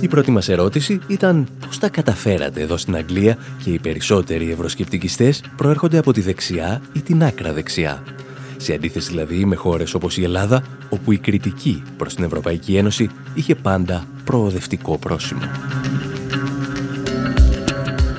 [0.00, 5.42] Η πρώτη μας ερώτηση ήταν πώς τα καταφέρατε εδώ στην Αγγλία και οι περισσότεροι ευρωσκεπτικιστές
[5.56, 8.02] προέρχονται από τη δεξιά ή την άκρα δεξιά.
[8.56, 13.08] Σε αντίθεση δηλαδή με χώρες όπως η Ελλάδα, όπου η κριτική προς την Ευρωπαϊκή Ένωση
[13.34, 15.44] είχε πάντα προοδευτικό πρόσημο.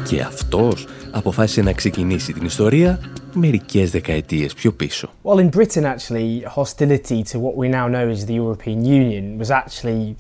[0.08, 3.00] Και αυτός αποφάσισε να ξεκινήσει την ιστορία
[3.34, 5.10] μερικές δεκαετίες πιο πίσω.
[5.24, 9.50] Well, in Britain actually, hostility to what we now know as the European Union was
[9.52, 10.16] actually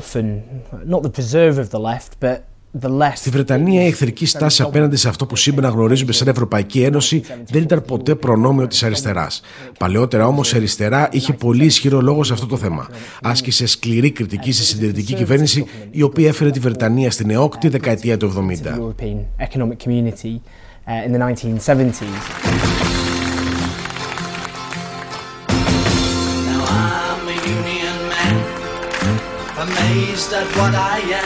[0.00, 0.26] often
[0.84, 2.38] not the preserve of the left, but
[3.14, 7.62] Στη Βρετανία η εχθρική στάση απέναντι σε αυτό που σήμερα γνωρίζουμε σαν Ευρωπαϊκή Ένωση δεν
[7.62, 9.40] ήταν ποτέ προνόμιο της αριστεράς.
[9.78, 12.88] Παλαιότερα όμως η αριστερά είχε πολύ ισχυρό λόγο σε αυτό το θέμα.
[13.22, 18.16] Άσκησε σκληρή κριτική στη συντηρητική κυβέρνηση η οποία έφερε τη Βρετανία στην ΕΟΚ τη δεκαετία
[18.16, 18.78] του 70.
[30.72, 31.19] I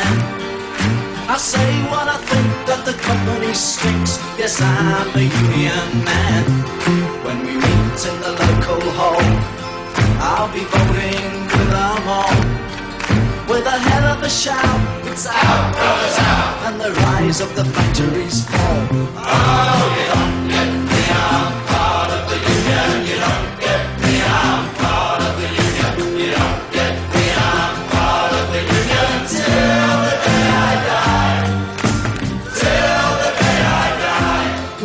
[1.39, 4.19] say what I think that the company stinks.
[4.39, 6.45] Yes, I'm a union man.
[7.27, 9.25] When we meet in the local hall,
[10.23, 12.39] I'll be voting with them all.
[13.51, 14.79] With a hell of a shout,
[15.11, 18.87] it's out, brothers, out, and the rise of the factories fall.
[19.19, 20.04] Oh, you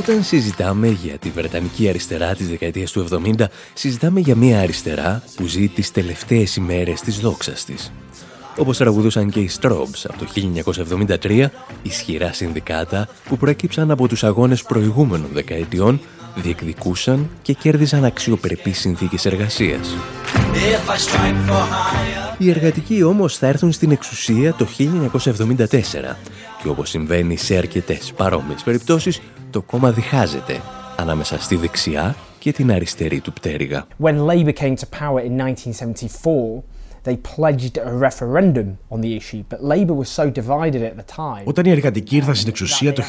[0.10, 5.46] Όταν συζητάμε για τη Βρετανική αριστερά της δεκαετίας του 70, συζητάμε για μια αριστερά που
[5.46, 7.92] ζει τις τελευταίες ημέρες της δόξας της.
[8.58, 10.26] Όπως τραγουδούσαν και οι Strobes από το
[11.22, 11.52] 1973,
[11.84, 16.02] ισχυρά συνδικάτα που προέκυψαν από τους αγώνες προηγούμενων δεκαετιών,
[16.36, 19.96] διεκδικούσαν και κέρδιζαν αξιοπρεπείς συνθήκες εργασίας.
[20.54, 22.36] If I strike for higher.
[22.38, 26.16] Οι εργατικοί όμως θα έρθουν στην εξουσία το 1974
[26.62, 30.62] και όπως συμβαίνει σε αρκετές παρόμοιες περιπτώσεις, το κόμμα διχάζεται
[30.96, 33.86] ανάμεσα στη δεξιά και την αριστερή του πτέρυγα.
[34.02, 36.64] When Labour came to power in 1974,
[37.04, 41.44] they pledged a referendum on the issue, but Labour was so divided at the time.
[41.44, 43.04] Όταν οι εργατικοί ήρθαν στην εξουσία το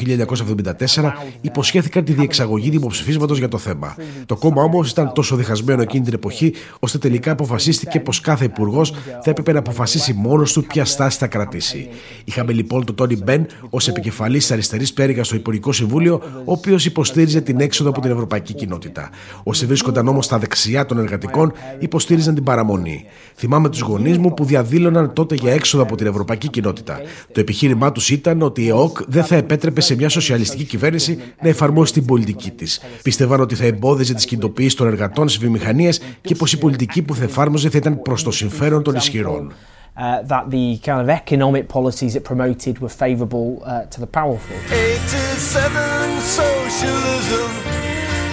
[0.95, 1.11] 1974,
[1.41, 3.95] υποσχέθηκαν τη διεξαγωγή δημοψηφίσματος για το θέμα.
[4.25, 8.93] Το κόμμα όμως ήταν τόσο διχασμένο εκείνη την εποχή, ώστε τελικά αποφασίστηκε πως κάθε υπουργός
[9.21, 11.89] θα έπρεπε να αποφασίσει μόνος του ποια στάση θα κρατήσει.
[12.23, 16.85] Είχαμε λοιπόν τον Τόνι Μπεν ως επικεφαλής της αριστερής πτέρυγα στο Υπουργικό Συμβούλιο, ο οποίος
[16.85, 19.09] υποστήριζε την έξοδο από την ευρωπαϊκή κοινότητα.
[19.43, 23.05] Όσοι βρίσκονταν όμως στα δεξιά των εργατικών, υποστήριζαν την παραμονή.
[23.35, 27.01] Θυμάμαι τους γονείς μου που διαδήλωναν τότε για έξοδο από την ευρωπαϊκή κοινότητα.
[27.31, 31.49] Το επιχείρημά τους ήταν ότι η ΕΟΚ δεν θα επέτρεπε σε μια σοσιαλιστική κυβέρνηση να
[31.49, 32.81] εφαρμόσει την πολιτική της.
[33.01, 37.15] Πίστευαν ότι θα εμπόδιζε τις κινητοποιήσεις των εργατών στις βιομηχανίες και πως η πολιτική που
[37.15, 39.53] θα εφάρμοζε θα ήταν προς το συμφέρον των ισχυρών.
[39.97, 44.55] Uh, that the kind of economic policies it promoted were favourable uh, to the powerful.
[44.71, 47.49] 87 socialism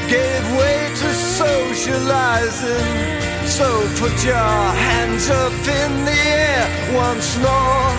[0.08, 3.17] gave way to socializing.
[3.48, 3.64] So
[3.96, 7.90] put your hands up in the air once more.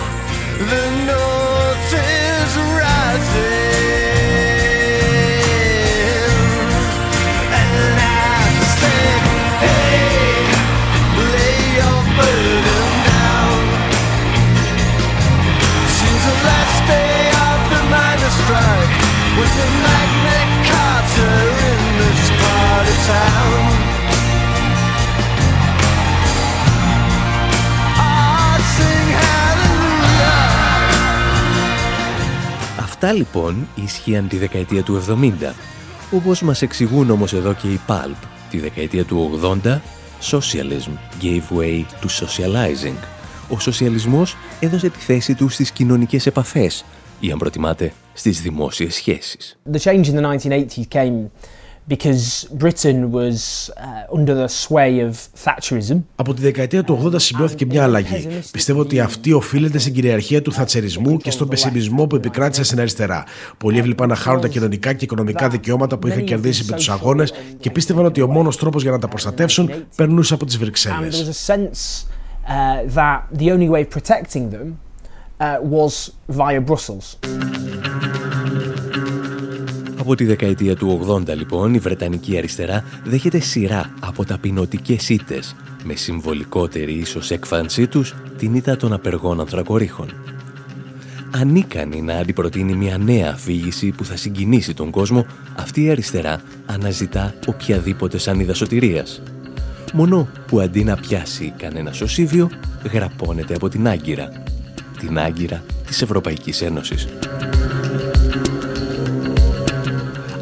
[0.70, 2.19] The North
[33.02, 35.52] Αυτά λοιπόν ίσχυαν τη δεκαετία του 70.
[36.12, 38.14] Όπως μας εξηγούν όμως εδώ και οι Pulp,
[38.50, 39.80] τη δεκαετία του 80,
[40.30, 42.96] socialism gave way to socializing.
[43.48, 46.84] Ο σοσιαλισμός έδωσε τη θέση του στις κοινωνικές επαφές
[47.20, 49.58] ή αν προτιμάτε στις δημόσιες σχέσεις.
[49.72, 51.28] The change in the 1980s came
[51.90, 53.38] because Britain was
[53.76, 55.14] uh, under the sway of
[55.44, 55.96] Thatcherism.
[56.16, 58.28] Από τη δεκαετία του 80 σημειώθηκε μια αλλαγή.
[58.52, 63.24] Πιστεύω ότι αυτή οφείλεται στην κυριαρχία του θατσερισμού και στον πεσημισμό που επικράτησε στην αριστερά.
[63.58, 67.32] Πολλοί έβλεπαν να χάνουν τα κοινωνικά και οικονομικά δικαιώματα που είχαν κερδίσει με τους αγώνες
[67.60, 70.64] και πίστευαν ότι ο μόνος τρόπος για να τα προστατεύσουν περνούσε από τις And there
[70.64, 71.08] Βρυξέλλε.
[71.08, 72.04] was a sense
[80.10, 85.94] Από τη δεκαετία του 80 λοιπόν η Βρετανική αριστερά δέχεται σειρά από ταπεινωτικές ήττες με
[85.94, 90.12] συμβολικότερη ίσως έκφανσή τους την ήττα των απεργών ανθρακορίχων.
[91.30, 97.34] ανίκανη να αντιπροτείνει μια νέα αφήγηση που θα συγκινήσει τον κόσμο, αυτή η αριστερά αναζητά
[97.46, 99.22] οποιαδήποτε σανίδα σωτηρίας.
[99.92, 102.50] Μόνο που αντί να πιάσει κανένα σωσίβιο,
[102.92, 104.32] γραπώνεται από την Άγκυρα.
[104.98, 107.08] Την Άγκυρα της Ευρωπαϊκής Ένωσης.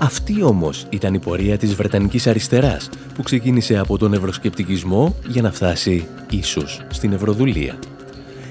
[0.00, 5.52] Αυτή όμως ήταν η πορεία της Βρετανικής αριστεράς που ξεκίνησε από τον ευρωσκεπτικισμό για να
[5.52, 7.78] φτάσει ίσως στην Ευρωδουλία.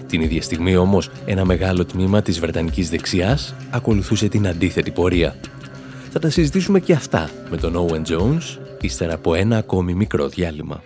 [0.08, 5.36] Την ίδια στιγμή όμως ένα μεγάλο τμήμα της Βρετανικής δεξιάς ακολουθούσε την αντίθετη πορεία.
[6.12, 10.84] Θα τα συζητήσουμε και αυτά με τον Owen Jones ύστερα από ένα ακόμη μικρό διάλειμμα.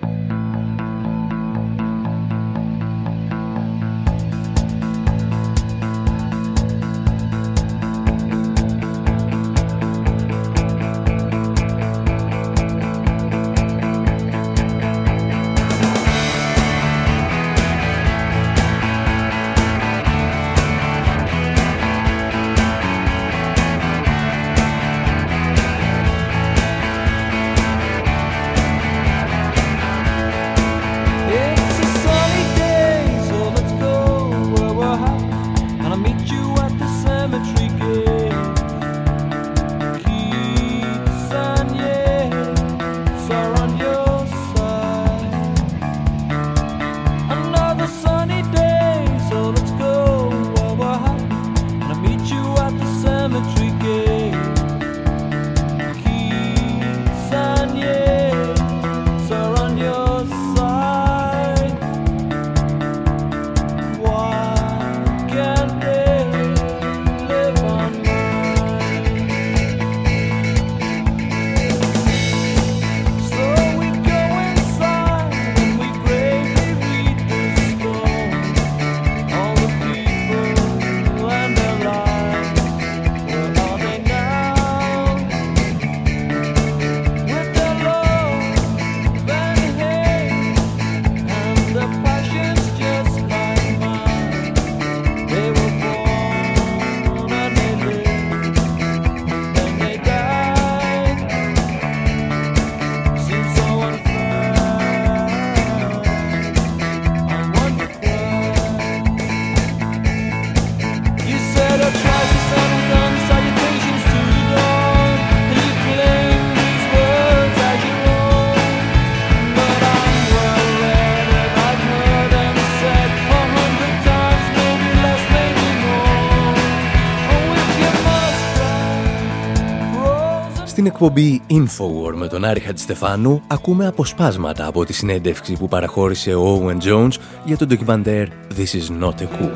[131.06, 136.88] Εκπομπή Infowar με τον Άρη Χατζηστεφάνου ακούμε αποσπάσματα από τη συνέντευξη που παραχώρησε ο Owen
[136.88, 137.12] Jones
[137.46, 139.52] για το ντοκιμαντέρ This is not a coup.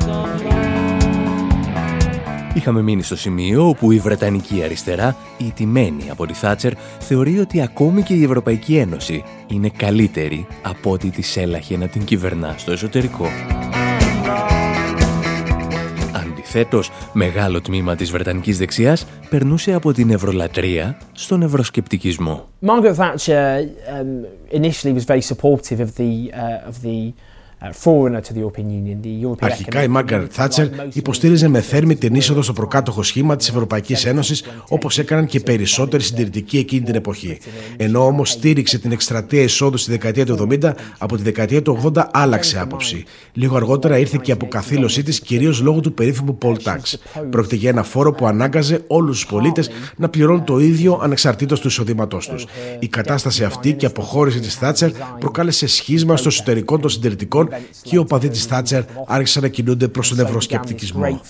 [2.54, 7.62] Είχαμε μείνει στο σημείο όπου η Βρετανική αριστερά, η τιμένη από τη Θάτσερ, θεωρεί ότι
[7.62, 12.72] ακόμη και η Ευρωπαϊκή Ένωση είναι καλύτερη από ό,τι της έλαχε να την κυβερνά στο
[12.72, 13.26] εσωτερικό.
[16.56, 22.48] Αντιθέτως, μεγάλο τμήμα της Βρετανικής δεξιάς περνούσε από την ευρωλατρεία στον ευρωσκεπτικισμό.
[22.66, 27.12] Margaret Thatcher um, initially was very supportive of the uh, of the
[27.62, 30.70] uh, forerunner to the European Union, the European Αρχικά η Economic Μάγκαρετ Union, Θάτσερ while
[30.70, 35.36] most υποστήριζε με θέρμη την είσοδο στο προκάτοχο σχήμα της Ευρωπαϊκής Ένωσης, όπως έκαναν και
[35.36, 37.38] οι περισσότεροι συντηρητικοί εκείνη την εποχή.
[37.76, 42.04] Ενώ όμως στήριξε την εκστρατεία εισόδου στη δεκαετία του 70, από τη δεκαετία του 80
[42.12, 43.04] άλλαξε άποψη.
[43.32, 46.94] Λίγο αργότερα ήρθε και η αποκαθήλωσή της κυρίως λόγω του περίφημου Poll Tax.
[47.30, 51.66] Πρόκειται για ένα φόρο που ανάγκαζε όλους τους πολίτες να πληρώνουν το ίδιο ανεξαρτήτως του
[51.66, 52.46] εισοδήματός τους.
[52.78, 57.68] Η κατάσταση αυτή και η αποχώρηση της Θάτσερ προκάλεσε σχίσμα στο εσωτερικό των συντηρητικών Λοιπόν,
[57.82, 61.20] και οι οπαδοί της Θάτσερ άρχισαν να κινούνται προς τον ευρωσκεπτικισμό.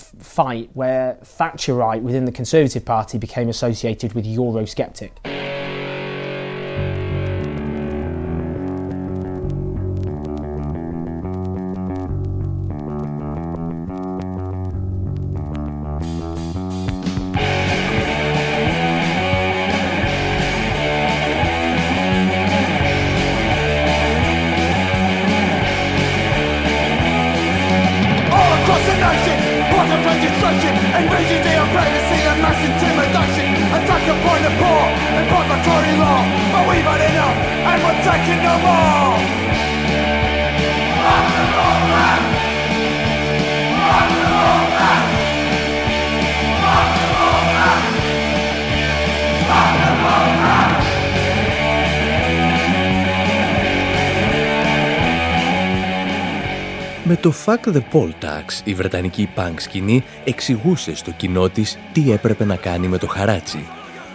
[57.49, 62.55] Fuck the Poll Tax, η βρετανική punk σκηνή εξηγούσε στο κοινό της τι έπρεπε να
[62.55, 63.67] κάνει με το χαράτσι.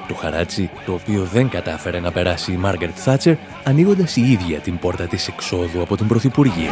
[0.08, 4.78] Το χαράτσι το οποίο δεν κατάφερε να περάσει η Μάργαρετ Θάτσερ ανοίγοντας η ίδια την
[4.78, 6.70] πόρτα της εξόδου από την Πρωθυπουργία.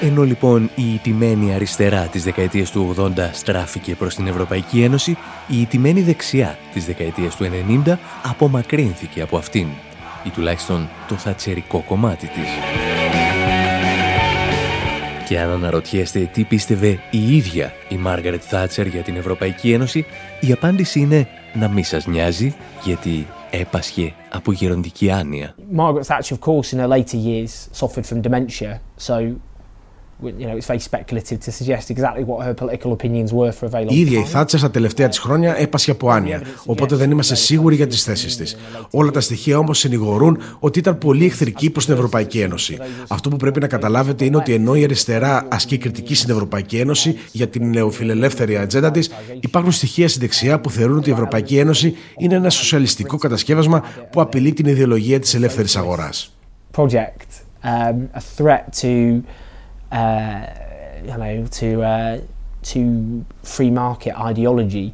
[0.00, 5.60] Ενώ λοιπόν η ιτημένη αριστερά της δεκαετίας του 80 στράφηκε προς την Ευρωπαϊκή Ένωση, η
[5.60, 7.48] ιτημένη δεξιά της δεκαετίας του
[7.86, 9.66] 90 απομακρύνθηκε από αυτήν,
[10.24, 12.89] ή τουλάχιστον το θατσερικό κομμάτι της.
[15.30, 20.06] Και αν αναρωτιέστε τι πίστευε η ίδια η Μάργαρετ Θάτσερ για την Ευρωπαϊκή Ένωση,
[20.40, 22.54] η απάντηση είναι να μην σας νοιάζει,
[22.84, 25.54] γιατί έπασχε από γεροντική άνοια.
[25.76, 29.34] Margaret Thatcher, of course, in her later years suffered from dementia, so
[30.22, 33.70] you know it's very speculative to suggest exactly what her political opinions were for a
[33.70, 34.26] very long Η ίδια η time.
[34.26, 38.36] Θάτσα στα τελευταία της χρόνια έπασχε από άνοια, οπότε δεν είμαστε σίγουροι για τις θέσεις
[38.36, 38.56] της.
[38.90, 42.78] Όλα τα στοιχεία όμως συνηγορούν ότι ήταν πολύ εχθρική προς την Ευρωπαϊκή Ένωση.
[43.08, 47.16] Αυτό που πρέπει να καταλάβετε είναι ότι ενώ η αριστερά ασκεί κριτική στην Ευρωπαϊκή Ένωση
[47.32, 49.10] για την νεοφιλελεύθερη ατζέντα της,
[49.40, 54.20] υπάρχουν στοιχεία στη δεξιά που θεωρούν ότι η Ευρωπαϊκή Ένωση είναι ένα σοσιαλιστικό κατασκεύασμα που
[54.20, 56.34] απειλεί την ιδεολογία της ελεύθερης αγοράς.
[56.72, 59.49] project, um, a threat to, uh,
[59.92, 62.18] you know, to uh,
[62.62, 64.90] to free market ideology.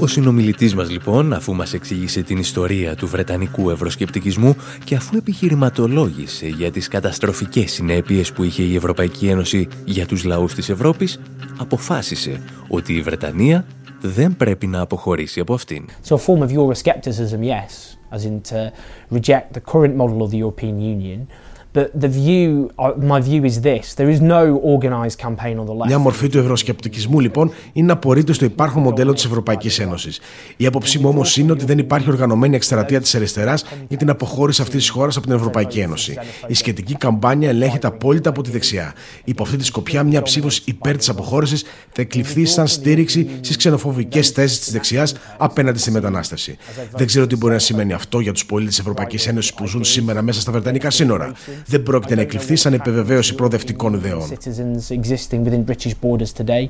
[0.00, 6.46] Ο συνομιλητής μας λοιπόν, αφού μας εξήγησε την ιστορία του βρετανικού ευρωσκεπτικισμού και αφού επιχειρηματολόγησε
[6.46, 11.20] για τις καταστροφικές συνέπειες που είχε η Ευρωπαϊκή Ένωση για τους λαούς της Ευρώπης,
[11.56, 13.64] αποφάσισε ότι η Βρετανία
[14.00, 15.88] δεν πρέπει να αποχωρήσει από αυτήν.
[16.08, 18.72] So a form of Euroscepticism, yes, as in to
[19.10, 21.26] reject the current model of the European Union.
[21.74, 25.74] But the view, uh, my view is this: there is no organised campaign on the
[25.74, 25.86] left.
[25.86, 30.20] Μια μορφή του ευρωσκεπτικισμού, λοιπόν, είναι να απορρίπτει το υπάρχον μοντέλο της Ευρωπαϊκής Ένωσης.
[30.56, 34.62] Η άποψή μου όμως είναι ότι δεν υπάρχει οργανωμένη εκστρατεία της αριστεράς για την αποχώρηση
[34.62, 36.16] αυτής της χώρας από την Ευρωπαϊκή Ένωση.
[36.46, 38.92] Η σχετική καμπάνια ελέγχεται απόλυτα από τη δεξιά.
[39.24, 41.62] Υπό αυτή τη σκοπιά, μια ψήφος υπέρ της αποχώρησης
[41.92, 46.56] θα εκλειφθεί σαν στήριξη στις ξενοφοβικές θέσεις της δεξιάς απέναντι στη μετανάστευση.
[46.92, 49.84] Δεν ξέρω τι μπορεί να σημαίνει αυτό για τους πολίτες της Ευρωπαϊκής Ένωσης που ζουν
[49.84, 51.32] σήμερα μέσα στα Βρετανικά σύνορα.
[51.66, 54.28] Δεν πρόκειται να εκλειφθεί σαν επιβεβαίωση προοδευτικών ιδεών.
[54.28, 56.68] citizens existing within British borders today.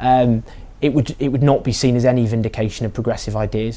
[0.00, 0.42] Um,
[0.86, 3.74] it would it would not be seen as any vindication of progressive ideas.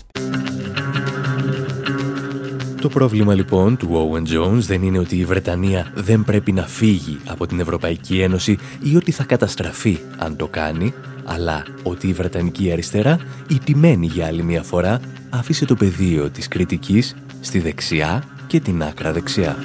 [2.82, 7.20] Το πρόβλημα λοιπόν του Owen Jones δεν είναι ότι η Βρετανία δεν πρέπει να φύγει
[7.28, 10.94] από την Ευρωπαϊκή Ένωση ή ότι θα καταστραφεί αν το κάνει,
[11.24, 15.00] αλλά ότι η Βρετανική αριστερά, ιτημένη για άλλη μια φορά,
[15.30, 19.58] άφησε το πεδίο της κριτικής στη δεξιά και την άκρα δεξιά.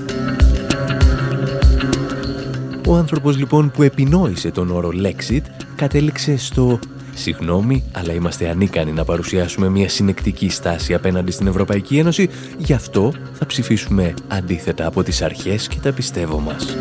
[2.88, 5.42] Ο άνθρωπος λοιπόν που επινόησε τον όρο Lexit
[5.76, 6.78] κατέληξε στο
[7.14, 12.28] «Συγγνώμη, αλλά είμαστε ανίκανοι να παρουσιάσουμε μια συνεκτική στάση απέναντι στην Ευρωπαϊκή Ένωση,
[12.58, 16.76] γι' αυτό θα ψηφίσουμε αντίθετα από τις αρχές και τα πιστεύω μας».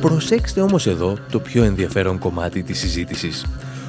[0.00, 3.46] Προσέξτε όμως εδώ το πιο ενδιαφέρον κομμάτι της συζήτησης.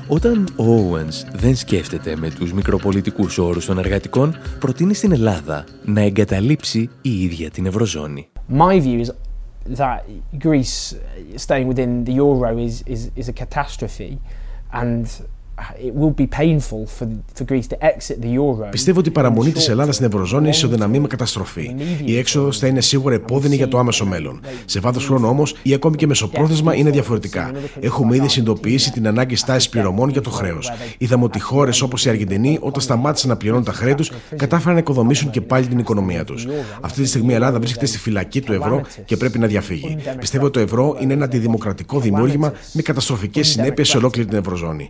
[0.08, 6.02] Όταν ο Owens δεν σκέφτεται με τους μικροπολιτικούς όρους των εργατικών, προτείνει στην Ελλάδα να
[6.02, 8.28] εγκαταλείψει η ίδια την Ευρωζώνη.
[8.58, 9.33] My view is
[9.66, 10.06] that
[10.40, 10.94] Greece
[11.38, 14.20] staying within the euro is is, is a catastrophe,
[14.72, 15.26] and
[15.88, 18.70] it will be painful for for Greece to exit the euro.
[18.70, 21.76] Πιστεύω ότι η παραμονή της Ελλάδας στην Ευρωζώνη ισοδυναμεί με καταστροφή.
[22.06, 24.42] Η έξοδος θα είναι σίγουρα επώδυνη για το άμεσο μέλλον.
[24.66, 27.52] Σε βάθος χρόνου όμως, ή ακόμη και μεσοπρόθεσμα είναι διαφορετικά.
[27.80, 30.72] Έχουμε ήδη συνειδητοποιήσει την ανάγκη στάσης πληρωμών για το χρέος.
[30.98, 34.80] Είδαμε ότι χώρες όπως η Αργεντινή, όταν σταμάτησαν να πληρώνουν τα χρέη τους, κατάφεραν να
[34.80, 36.48] οικοδομήσουν και πάλι την οικονομία τους.
[36.82, 39.98] Αυτή τη στιγμή η Ελλάδα βρίσκεται στη φυλακή του ευρώ και πρέπει να διαφύγει.
[40.20, 44.90] Πιστεύω ότι το ευρώ είναι ένα αντιδημοκρατικό δημιούργημα με καταστροφικές συνέπειες σε ολόκληρη την Ευρωζώνη.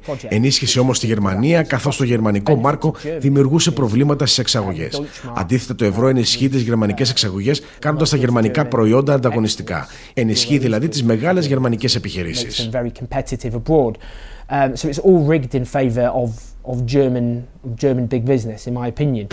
[0.53, 5.01] Ενίσχυσε όμως τη Γερμανία, καθώς το γερμανικό μάρκο δημιουργούσε προβλήματα στις εξαγωγές.
[5.35, 9.87] Αντίθετα, το ευρώ ενισχύει τις γερμανικές εξαγωγές, κάνοντας τα γερμανικά προϊόντα ανταγωνιστικά.
[10.13, 12.69] Ενισχύει δηλαδή τις μεγάλες γερμανικές makes επιχειρήσει.
[12.71, 13.93] them very competitive abroad.
[14.49, 16.29] Um, so it's all rigged in favour of
[16.71, 17.27] of German
[17.83, 19.27] German big business, in my opinion.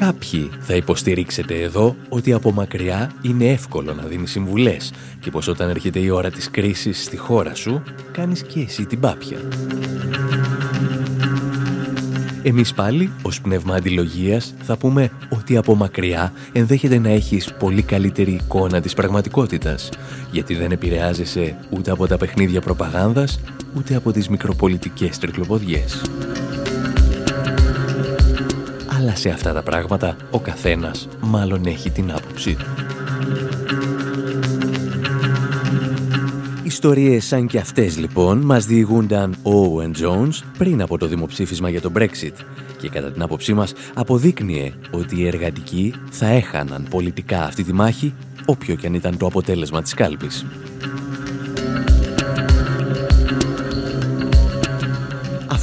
[0.00, 5.68] Κάποιοι θα υποστηρίξετε εδώ ότι από μακριά είναι εύκολο να δίνεις συμβουλές και πως όταν
[5.68, 7.82] έρχεται η ώρα της κρίσης στη χώρα σου,
[8.12, 9.38] κάνεις και εσύ την πάπια.
[12.42, 18.30] Εμείς πάλι, ως πνεύμα αντιλογίας, θα πούμε ότι από μακριά ενδέχεται να έχεις πολύ καλύτερη
[18.30, 19.88] εικόνα της πραγματικότητας,
[20.30, 23.40] γιατί δεν επηρεάζεσαι ούτε από τα παιχνίδια προπαγάνδας,
[23.76, 26.02] ούτε από τις μικροπολιτικές τρικλοποδιές.
[29.00, 32.64] Αλλά σε αυτά τα πράγματα ο καθένας μάλλον έχει την άποψή του.
[36.62, 41.80] Ιστορίες σαν και αυτές λοιπόν μας διηγούνταν ο Owen Jones πριν από το δημοψήφισμα για
[41.80, 42.34] το Brexit
[42.78, 48.14] και κατά την άποψή μας αποδείκνυε ότι οι εργατικοί θα έχαναν πολιτικά αυτή τη μάχη
[48.46, 50.46] όποιο και αν ήταν το αποτέλεσμα της κάλπης.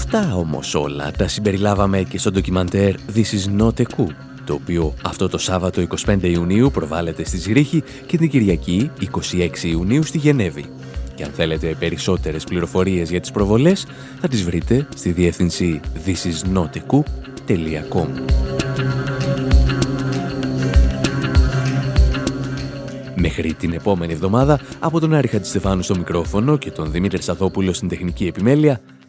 [0.10, 4.08] Αυτά όμως όλα τα συμπεριλάβαμε και στο ντοκιμαντέρ This is not a coup,
[4.46, 8.92] το οποίο αυτό το Σάββατο 25 Ιουνίου προβάλλεται στη Ζηρίχη και την Κυριακή
[9.62, 10.66] 26 Ιουνίου στη Γενέβη.
[11.16, 13.86] Και αν θέλετε περισσότερες πληροφορίες για τις προβολές,
[14.22, 18.08] θα τις βρείτε στη διεύθυνση thisisnotacoup.com
[23.16, 27.88] Μέχρι την επόμενη εβδομάδα, από τον Άρη Χατζηστεφάνου στο μικρόφωνο και τον Δημήτρη Σαθόπουλο στην
[27.88, 28.82] τεχνική επιμέλεια,